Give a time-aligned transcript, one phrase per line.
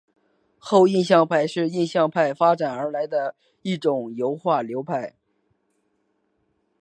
[0.57, 5.13] 后印象派是印象派发展而来的一种油画流派。